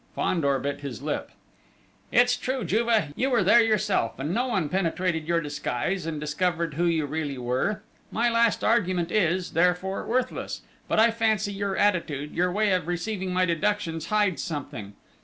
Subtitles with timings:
[0.15, 1.29] Fandor bit his lip.
[2.11, 3.13] "It's true, Juve!
[3.15, 7.37] You were there yourself, and no one penetrated your disguise, and discovered who you really
[7.37, 7.83] were!
[8.11, 10.63] My last argument is, therefore, worthless...
[10.87, 14.93] but I fancy your attitude, your way of receiving my deductions, hides something.